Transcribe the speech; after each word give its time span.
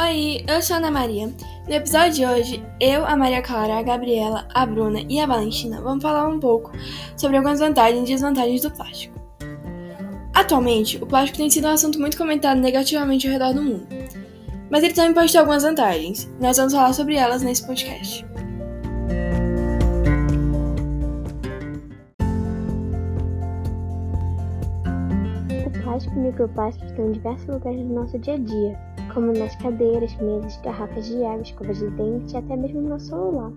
Oi, 0.00 0.44
eu 0.46 0.62
sou 0.62 0.76
Ana 0.76 0.92
Maria. 0.92 1.26
No 1.66 1.74
episódio 1.74 2.12
de 2.12 2.24
hoje, 2.24 2.64
eu, 2.78 3.04
a 3.04 3.16
Maria 3.16 3.42
Clara, 3.42 3.80
a 3.80 3.82
Gabriela, 3.82 4.46
a 4.54 4.64
Bruna 4.64 5.00
e 5.08 5.18
a 5.18 5.26
Valentina 5.26 5.80
vamos 5.80 6.00
falar 6.00 6.28
um 6.28 6.38
pouco 6.38 6.70
sobre 7.16 7.36
algumas 7.36 7.58
vantagens 7.58 8.08
e 8.08 8.12
desvantagens 8.12 8.62
do 8.62 8.70
plástico. 8.70 9.18
Atualmente, 10.32 11.02
o 11.02 11.06
plástico 11.06 11.38
tem 11.38 11.50
sido 11.50 11.66
um 11.66 11.72
assunto 11.72 11.98
muito 11.98 12.16
comentado 12.16 12.60
negativamente 12.60 13.26
ao 13.26 13.32
redor 13.32 13.52
do 13.52 13.60
mundo, 13.60 13.88
mas 14.70 14.84
ele 14.84 14.94
também 14.94 15.12
pode 15.12 15.32
ter 15.32 15.38
algumas 15.38 15.64
vantagens. 15.64 16.32
Nós 16.40 16.56
vamos 16.58 16.72
falar 16.72 16.92
sobre 16.92 17.16
elas 17.16 17.42
nesse 17.42 17.66
podcast. 17.66 18.24
O 25.66 25.82
plástico 25.82 26.14
e 26.14 26.20
microplástico 26.20 26.86
estão 26.86 27.08
em 27.08 27.12
diversos 27.14 27.48
lugares 27.48 27.80
do 27.80 27.94
nosso 27.94 28.16
dia 28.20 28.34
a 28.34 28.38
dia, 28.38 28.87
como 29.12 29.32
nas 29.32 29.54
cadeiras, 29.56 30.14
mesas, 30.16 30.56
garrafas 30.62 31.06
de 31.06 31.24
água, 31.24 31.42
escovas 31.42 31.78
de 31.78 31.90
dente 31.90 32.34
e 32.34 32.36
até 32.36 32.56
mesmo 32.56 32.80
no 32.80 32.98
celular. 32.98 33.52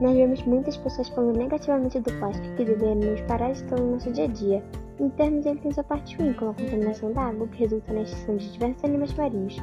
Nós 0.00 0.16
vemos 0.16 0.42
muitas 0.44 0.76
pessoas 0.76 1.08
falando 1.08 1.36
negativamente 1.36 1.98
do 1.98 2.12
plástico 2.14 2.54
que 2.56 2.64
deveríamos 2.64 3.20
parar 3.22 3.52
de 3.52 3.62
estar 3.62 3.78
no 3.80 3.92
nosso 3.92 4.12
dia 4.12 4.24
a 4.24 4.28
dia. 4.28 4.62
Em 5.00 5.08
termos, 5.10 5.44
ele 5.44 5.58
tem 5.60 5.72
sua 5.72 5.84
parte 5.84 6.16
ruim, 6.16 6.32
como 6.34 6.52
a 6.52 6.54
contaminação 6.54 7.12
da 7.12 7.22
água, 7.22 7.48
que 7.48 7.58
resulta 7.58 7.92
na 7.92 8.02
extinção 8.02 8.36
de 8.36 8.52
diversos 8.52 8.84
animais 8.84 9.14
marinhos, 9.14 9.56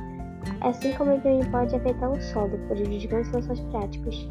assim 0.61 0.93
como 0.93 1.11
ele 1.11 1.21
também 1.21 1.51
pode 1.51 1.75
afetar 1.75 2.11
o 2.11 2.21
solo, 2.21 2.57
prejudicando 2.67 3.25
soluções 3.25 3.59
práticas. 3.61 4.27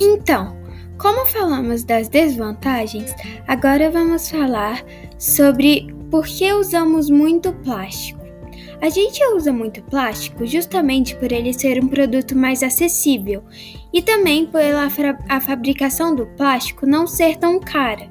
Então, 0.00 0.63
como 1.04 1.26
falamos 1.26 1.84
das 1.84 2.08
desvantagens, 2.08 3.14
agora 3.46 3.90
vamos 3.90 4.30
falar 4.30 4.82
sobre 5.18 5.94
por 6.10 6.26
que 6.26 6.50
usamos 6.50 7.10
muito 7.10 7.52
plástico. 7.52 8.24
A 8.80 8.88
gente 8.88 9.22
usa 9.34 9.52
muito 9.52 9.82
plástico 9.82 10.46
justamente 10.46 11.14
por 11.16 11.30
ele 11.30 11.52
ser 11.52 11.78
um 11.84 11.88
produto 11.88 12.34
mais 12.34 12.62
acessível 12.62 13.44
e 13.92 14.00
também 14.00 14.46
pela 14.46 14.88
a 15.28 15.40
fabricação 15.42 16.14
do 16.14 16.24
plástico 16.24 16.86
não 16.86 17.06
ser 17.06 17.36
tão 17.36 17.60
cara. 17.60 18.08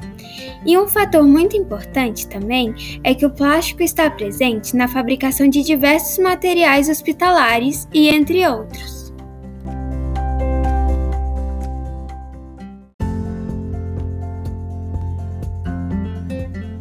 E 0.64 0.78
um 0.78 0.88
fator 0.88 1.24
muito 1.24 1.58
importante 1.58 2.28
também 2.28 2.76
é 3.04 3.16
que 3.16 3.26
o 3.26 3.32
plástico 3.32 3.82
está 3.82 4.08
presente 4.08 4.76
na 4.76 4.88
fabricação 4.88 5.50
de 5.50 5.64
diversos 5.64 6.20
materiais 6.20 6.90
hospitalares 6.90 7.88
e 7.92 8.10
entre 8.10 8.46
outros. 8.48 9.03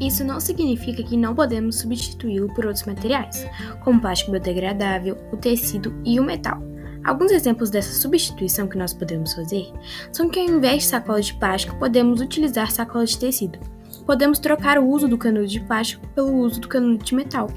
Isso 0.03 0.25
não 0.25 0.41
significa 0.41 1.01
que 1.01 1.17
não 1.17 1.33
podemos 1.33 1.79
substituí-lo 1.79 2.53
por 2.53 2.67
outros 2.67 2.85
materiais, 2.85 3.47
como 3.85 4.01
plástico 4.01 4.33
biodegradável, 4.33 5.17
o 5.33 5.37
tecido 5.37 5.95
e 6.05 6.19
o 6.19 6.25
metal. 6.25 6.61
Alguns 7.05 7.31
exemplos 7.31 7.71
dessa 7.71 7.93
substituição 7.93 8.67
que 8.67 8.77
nós 8.77 8.93
podemos 8.93 9.33
fazer 9.33 9.73
são 10.11 10.29
que 10.29 10.41
ao 10.41 10.47
invés 10.47 10.83
de 10.83 10.89
sacolas 10.89 11.27
de 11.27 11.35
plástico, 11.35 11.79
podemos 11.79 12.21
utilizar 12.21 12.71
sacolas 12.73 13.11
de 13.11 13.19
tecido. 13.19 13.61
Podemos 14.05 14.41
trocar 14.41 14.77
o 14.77 14.89
uso 14.89 15.07
do 15.07 15.17
canudo 15.17 15.47
de 15.47 15.61
plástico 15.61 16.07
pelo 16.09 16.35
uso 16.35 16.61
do 16.61 16.67
canudo 16.67 17.05
de 17.05 17.15
metal. 17.15 17.49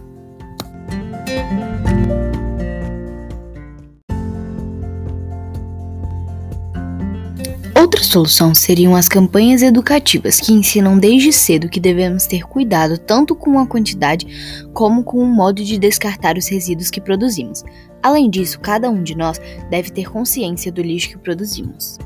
Outra 7.96 8.12
solução 8.12 8.54
seriam 8.54 8.94
as 8.94 9.08
campanhas 9.08 9.62
educativas 9.62 10.42
que 10.42 10.52
ensinam 10.52 11.00
desde 11.00 11.32
cedo 11.32 11.70
que 11.70 11.80
devemos 11.80 12.28
ter 12.28 12.44
cuidado 12.44 12.98
tanto 12.98 13.34
com 13.34 13.58
a 13.58 13.66
quantidade 13.66 14.68
como 14.74 15.02
com 15.02 15.20
o 15.20 15.26
modo 15.26 15.64
de 15.64 15.78
descartar 15.78 16.38
os 16.38 16.46
resíduos 16.46 16.92
que 16.92 17.00
produzimos. 17.00 17.64
Além 18.04 18.30
disso, 18.30 18.60
cada 18.60 18.90
um 18.90 19.02
de 19.02 19.16
nós 19.16 19.40
deve 19.70 19.92
ter 19.92 20.12
consciência 20.12 20.74
do 20.74 20.82
lixo 20.82 21.08
que 21.12 21.18
produzimos. 21.18 21.98